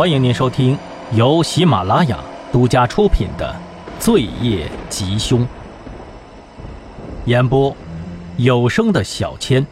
[0.00, 0.78] 欢迎您收听
[1.12, 2.18] 由喜马拉雅
[2.50, 3.54] 独家出品的
[4.02, 5.40] 《罪业吉凶》，
[7.26, 7.76] 演播
[8.38, 9.66] 有声的小千，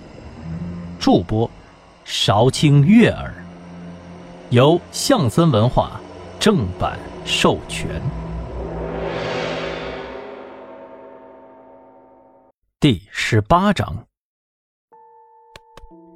[0.98, 1.50] 助播
[2.04, 3.32] 韶清悦耳，
[4.50, 5.98] 由象森文化
[6.38, 7.88] 正版授权。
[12.78, 13.96] 第十八章，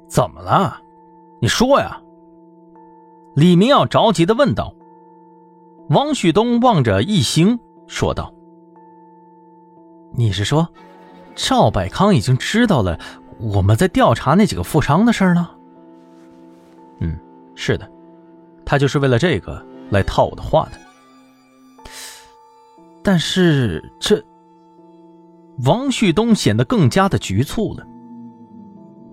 [0.07, 0.79] 怎么了？
[1.41, 1.99] 你说呀！
[3.35, 4.73] 李明耀着急的问道。
[5.89, 8.33] 王旭东望着易星说道
[10.15, 10.67] ：“你是说，
[11.35, 12.97] 赵百康已经知道了
[13.39, 15.55] 我们在调查那几个富商的事儿了
[16.99, 17.19] ？”“嗯，
[17.55, 17.89] 是的，
[18.65, 20.79] 他就是为了这个来套我的话的。”
[23.03, 24.23] 但是这……
[25.65, 27.85] 王旭东显得更加的局促了。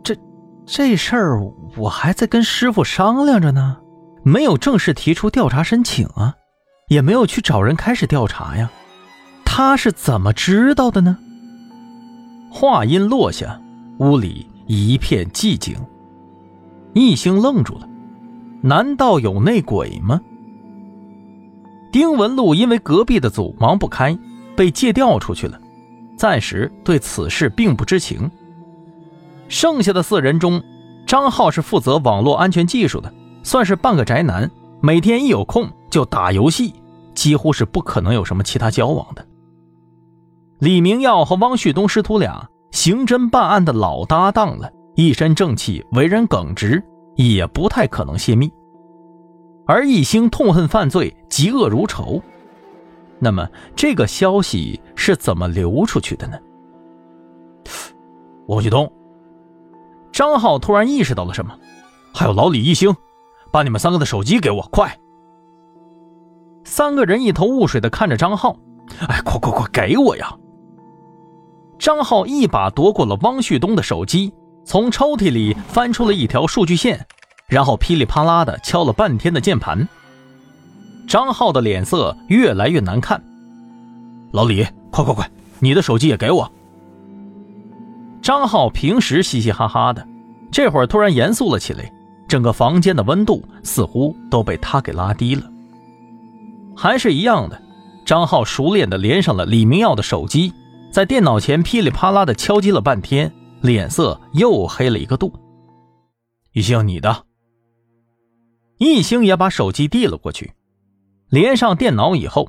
[0.02, 0.16] 这
[0.64, 1.39] 这事儿
[1.77, 3.77] 我还在跟师傅商量着呢。
[4.22, 6.34] 没有正式提出调查申请啊，
[6.88, 8.70] 也没有去找人开始调查呀，
[9.44, 11.16] 他是怎么知道的呢？
[12.50, 13.60] 话音落下，
[13.98, 15.76] 屋里一片寂静。
[16.92, 17.88] 易星愣住了，
[18.62, 20.20] 难道有内鬼吗？
[21.92, 24.16] 丁文璐因为隔壁的组忙不开，
[24.56, 25.58] 被借调出去了，
[26.16, 28.30] 暂时对此事并不知情。
[29.48, 30.62] 剩下的四人中，
[31.06, 33.12] 张浩是负责网络安全技术的。
[33.42, 36.74] 算是半个宅男，每天一有空就打游戏，
[37.14, 39.27] 几乎是不可能有什么其他交往的。
[40.58, 46.82] 李明耀和汪旭东师徒俩刑侦办案的老搭档了，一身正气，为人耿直，
[47.16, 48.50] 也不太可能泄密。
[49.66, 52.20] 而一星痛恨犯罪，嫉恶如仇，
[53.19, 56.38] 那么这个消息是怎么流出去的呢？
[58.48, 58.91] 汪旭东，
[60.12, 61.56] 张浩突然意识到了什么，
[62.12, 62.94] 还有老李一星。
[63.53, 64.98] 把你们三个的手机给我，快！
[66.65, 68.56] 三个人一头雾水的看着张浩，
[69.09, 70.37] 哎，快快快，给我呀！
[71.78, 74.33] 张浩一把夺过了汪旭东的手机，
[74.65, 77.06] 从抽屉里翻出了一条数据线，
[77.49, 79.89] 然后噼里啪啦的敲了半天的键盘。
[81.09, 83.21] 张浩的脸色越来越难看。
[84.33, 85.28] 老李，快快快，
[85.59, 86.53] 你的手机也给我！
[88.22, 90.06] 张浩平时嘻嘻哈哈的，
[90.53, 91.91] 这会儿突然严肃了起来。
[92.30, 95.50] 整个房间的温度似乎都被他给拉低了。
[96.76, 97.60] 还是一样的，
[98.06, 100.52] 张浩熟练的连上了李明耀的手机，
[100.92, 105.34] 在电脑前噼里啪啦的敲击了半天，脸色又黑了一个度。
[106.52, 107.26] 一星，你的。
[108.78, 110.52] 一星也把手机递了过去，
[111.30, 112.48] 连上电脑以后，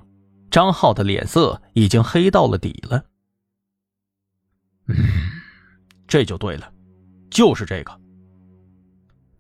[0.51, 3.03] 张浩的脸色已经黑到了底了。
[4.87, 4.95] 嗯，
[6.07, 6.71] 这就对了，
[7.31, 8.00] 就是这个。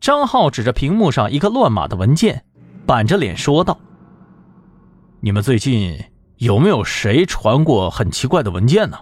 [0.01, 2.43] 张浩指着屏幕上一个乱码的文件，
[2.87, 3.79] 板着脸说道
[5.21, 6.03] ：“你们最近
[6.37, 8.97] 有没有谁传过很奇怪的文件呢？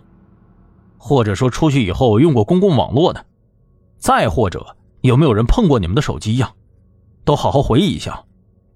[0.97, 3.25] 或者说出去以后用过公共网络的？
[3.97, 6.51] 再或者有没有人碰过你们的手机呀？
[7.23, 8.25] 都好好回忆一下，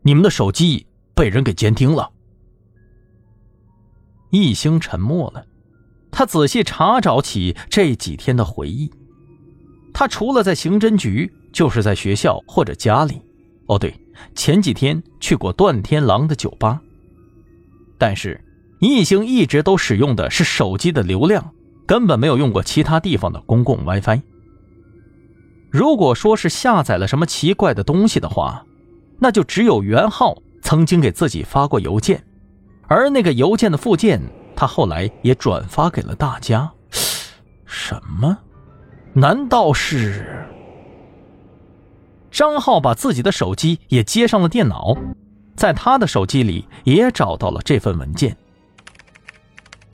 [0.01, 2.09] 你们的手机被人给监听了。”
[4.31, 5.45] 易星沉默了，
[6.09, 8.89] 他仔细查找起这几天的回忆。
[9.93, 11.29] 他除了在刑侦局。
[11.53, 13.21] 就是在学校或者家里，
[13.67, 13.93] 哦对，
[14.35, 16.81] 前几天去过段天狼的酒吧。
[17.97, 18.43] 但是
[18.79, 21.53] 易星一直都使用的是手机的流量，
[21.85, 24.21] 根本没有用过其他地方的公共 WiFi。
[25.71, 28.65] 如果说是下载了什么奇怪的东西的话，
[29.19, 32.23] 那就只有袁浩曾经给自己发过邮件，
[32.87, 34.21] 而那个邮件的附件，
[34.55, 36.69] 他后来也转发给了大家。
[37.65, 38.37] 什么？
[39.13, 40.45] 难道是？
[42.33, 44.97] 张浩把自己的手机也接上了电脑，
[45.55, 48.35] 在他的手机里也找到了这份文件。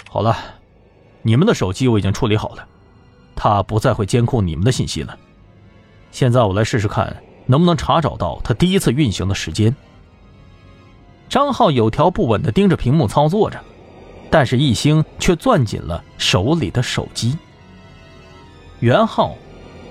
[0.10, 0.38] 好了，
[1.22, 2.66] 你们的手机我已经处理好了，
[3.36, 5.18] 他不再会监控你们的信息了。
[6.12, 7.14] 现在我来试试看，
[7.46, 9.76] 能不能查找到他第一次运行的时间。
[11.28, 13.62] 张浩有条不紊地盯着屏幕操作着，
[14.32, 17.38] 但是易星却攥紧了手里的手机。
[18.80, 19.36] 袁浩，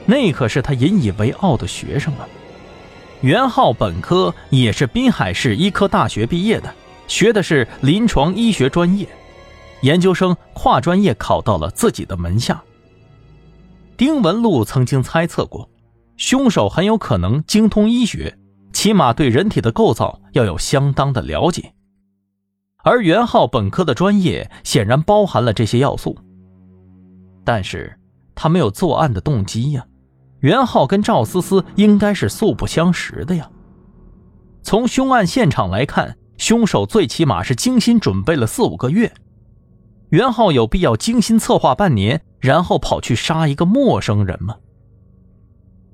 [0.06, 2.26] 那可是他引以为傲的学生啊！
[3.20, 6.72] 袁浩本科也是滨海市医科大学毕业的，
[7.08, 9.08] 学的是临床医学专业，
[9.80, 12.62] 研究生跨专业考到了自己的门下。
[13.96, 15.68] 丁文璐曾经猜测过，
[16.16, 18.38] 凶手很有可能精通医学，
[18.72, 21.72] 起码对人体的构造要有相当的了解，
[22.84, 26.16] 而袁浩本科的专业显然包含了这些要素，
[27.44, 27.98] 但是
[28.36, 29.84] 他没有作案的动机呀。
[30.40, 33.50] 袁浩跟赵思思应该是素不相识的呀。
[34.62, 39.12] 从凶案现场来看，凶手最起码是精心准备了四五个月。
[40.10, 44.56] 袁浩有必要精心策划半年，然后跑去杀一个陌生人吗？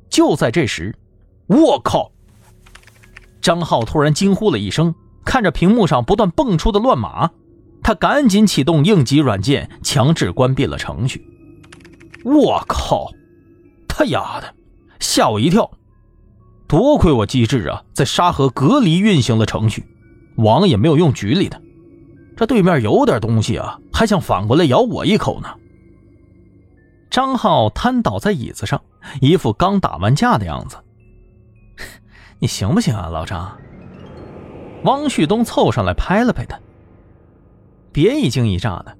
[0.08, 0.94] 就在这时，
[1.46, 2.12] 我靠！
[3.40, 4.94] 张浩突然惊呼了一声，
[5.24, 7.30] 看着屏幕上不断蹦出的乱码，
[7.82, 11.26] 他赶紧启动应急软件，强制关闭了程序。
[12.24, 13.10] 我靠！
[13.96, 14.54] 他丫的，
[14.98, 15.70] 吓我一跳！
[16.66, 19.86] 多亏我机智啊，在沙河隔离运行了程序，
[20.36, 21.62] 网也没有用局里的。
[22.36, 25.48] 这对面有点东西啊，还想反过来咬我一口呢。
[27.08, 28.82] 张浩瘫倒在椅子上，
[29.20, 30.76] 一副刚打完架的样子。
[32.40, 33.56] 你行不行啊，老张？
[34.82, 36.58] 汪旭东凑上来拍了拍他。
[37.92, 38.96] 别一惊一乍的，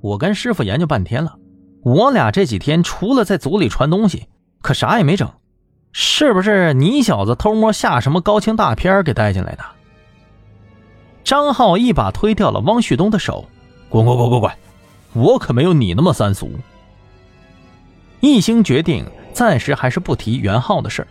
[0.00, 1.36] 我跟师傅研究半天了，
[1.82, 4.28] 我俩这几天除了在组里传东西，
[4.60, 5.28] 可啥也没整。
[5.92, 9.64] 是不是你小子偷摸下什么高清大片给带进来的？
[11.24, 13.46] 张浩一把推掉了汪旭东的手，
[13.88, 14.52] 滚滚滚滚滚！
[15.12, 16.50] 我可没有你那么三俗。
[18.20, 19.04] 一兴决定
[19.34, 21.06] 暂时还是不提袁浩的事，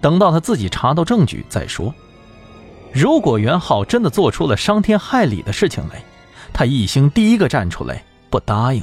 [0.00, 1.92] 等到他自己查到证据再说。
[2.92, 6.02] 如果袁浩真的做出了伤天害理的事情来，
[6.52, 8.82] 他一兴第一个站出来不答应。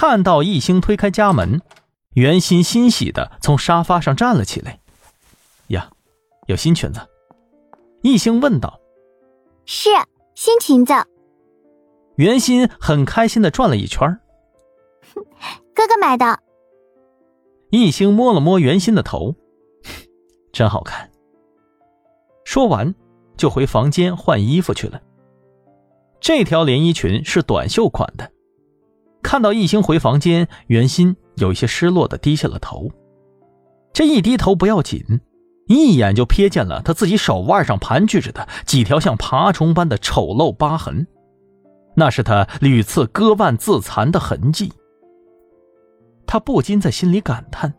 [0.00, 1.60] 看到一兴推开家门，
[2.14, 4.80] 袁心欣喜的从沙发上站了起来。
[5.66, 5.90] 呀，
[6.46, 7.06] 有新裙子？
[8.00, 8.80] 一兴问道。
[9.66, 9.90] 是
[10.34, 10.94] 新裙子。
[12.16, 14.08] 袁心很开心的转了一圈。
[15.76, 16.38] 哥哥买的。
[17.68, 19.34] 一兴摸了摸袁心的头，
[20.50, 21.10] 真好看。
[22.46, 22.94] 说完，
[23.36, 25.02] 就回房间换衣服去了。
[26.20, 28.32] 这条连衣裙是短袖款的。
[29.22, 32.90] 看到一兴回房间，袁心有一些失落的低下了头。
[33.92, 35.04] 这一低头不要紧，
[35.66, 41.06] 一眼就瞥见了他自己手腕上盘踞着的几条像爬虫般的丑陋疤痕，
[41.94, 44.72] 那是他屡次割腕自残的痕迹。
[46.26, 47.74] 他不禁在心里感叹：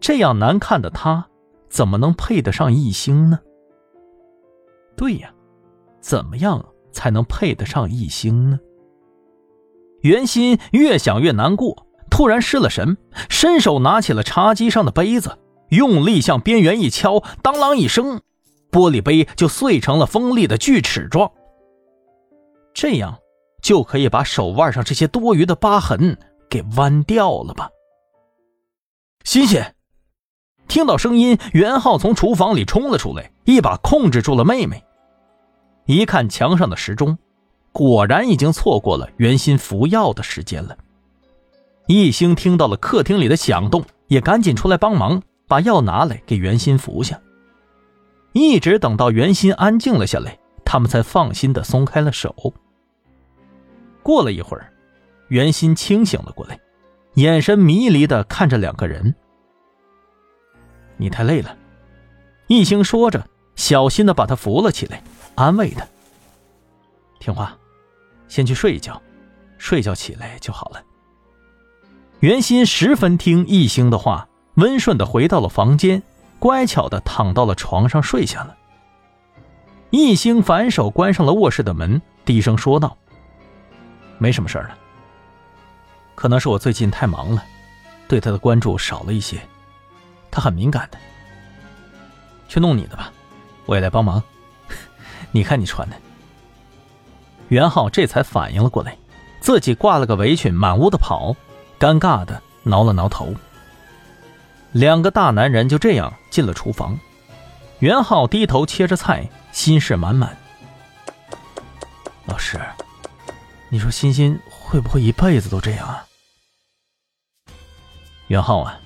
[0.00, 1.26] 这样难看的他，
[1.68, 3.40] 怎么能配得上一星呢？
[4.96, 5.32] 对呀，
[6.00, 8.60] 怎么样才能配得上一星呢？
[10.02, 12.96] 袁心越想越难过，突然失了神，
[13.28, 15.38] 伸手拿起了茶几上的杯子，
[15.70, 18.20] 用力向边缘一敲，当啷一声，
[18.70, 21.30] 玻璃杯就碎成了锋利的锯齿状。
[22.72, 23.18] 这样
[23.62, 26.16] 就可以把手腕上这些多余的疤痕。
[26.50, 27.68] 给弯掉了吧！
[29.22, 29.62] 欣欣
[30.66, 34.82] 听到声音，袁浩从厨房里冲了出来，一把控制住了妹妹。
[35.84, 37.18] 一看墙上的时钟，
[37.78, 40.76] 果然已经错过了袁心服药的时间了。
[41.86, 47.20] 一兴听到了客厅里的响动，也赶紧出来帮忙，把药拿来给袁心服下。
[48.32, 52.34] 一直等到袁心安静了下来，他们才放心的松开了手。
[54.02, 54.72] 过了一会儿。
[55.28, 56.58] 袁心清醒了过来，
[57.14, 59.14] 眼神迷离的看着两个人。
[60.96, 61.56] 你太累了，
[62.48, 63.24] 一兴说着，
[63.54, 65.00] 小心的把他扶了起来，
[65.36, 65.86] 安慰他
[67.20, 67.56] ：“听话，
[68.28, 69.00] 先去睡一觉，
[69.58, 70.82] 睡觉起来就好了。”
[72.20, 76.02] 袁心十分听一兴的话，温顺的回到了房间，
[76.38, 78.56] 乖巧的躺到了床上睡下了。
[79.90, 82.96] 一兴反手关上了卧室的门，低声说道
[84.18, 84.76] ：“没什么事儿了。”
[86.14, 87.44] 可能是我最近太忙了，
[88.08, 89.40] 对他的关注少了一些，
[90.30, 90.98] 他很敏感的。
[92.48, 93.12] 去弄你的吧，
[93.64, 94.20] 我也来帮忙。
[95.30, 95.96] 你看你穿的。
[97.48, 98.96] 袁浩这才反应了过来，
[99.40, 101.34] 自己挂了个围裙，满屋的跑，
[101.78, 103.34] 尴尬的挠了挠头。
[104.72, 106.98] 两个大男人就这样进了厨房，
[107.78, 110.36] 袁浩低头切着菜，心事满满。
[112.26, 112.60] 老师，
[113.70, 116.04] 你说欣欣会不会一辈子都这样啊？
[118.26, 118.78] 袁浩啊，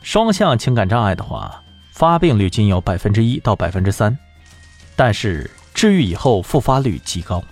[0.00, 4.16] 双向情感障碍的话，发病率仅有百分之一到百分之三，
[4.96, 7.44] 但是治愈以后复发率极高，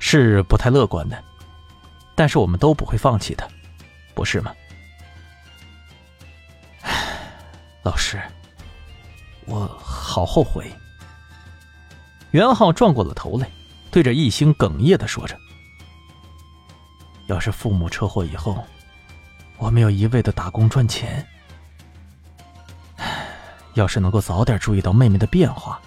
[0.00, 1.22] 是不太乐观的。
[2.16, 3.48] 但是我们都不会放弃的，
[4.14, 4.52] 不是吗？
[7.82, 8.20] 老师，
[9.46, 10.68] 我好后悔。
[12.32, 13.48] 袁浩转过了头来，
[13.90, 15.38] 对着易星哽咽的说着
[17.26, 18.64] ：“要是父母车祸以后……”
[19.56, 21.26] 我没有一味的打工赚钱，
[23.74, 25.78] 要是能够早点注意到妹妹的变化，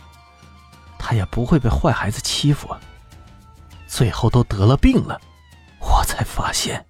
[0.99, 2.69] 她也不会被坏孩子欺负。
[2.69, 2.79] 啊
[3.95, 5.21] 最后都得了病了，
[5.79, 6.83] 我才发现。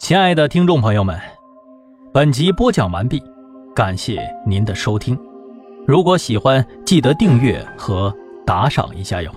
[0.00, 1.16] 亲爱的听众朋友们，
[2.12, 3.22] 本集播讲完毕，
[3.76, 5.16] 感谢您的收听。
[5.86, 8.12] 如果喜欢，记得订阅和
[8.44, 9.30] 打赏一下哟。